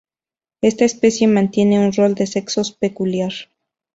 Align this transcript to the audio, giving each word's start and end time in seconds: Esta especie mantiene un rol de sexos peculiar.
Esta 0.63 0.83
especie 0.85 1.27
mantiene 1.27 1.77
un 1.77 1.93
rol 1.93 2.15
de 2.15 2.25
sexos 2.25 2.71
peculiar. 2.71 3.33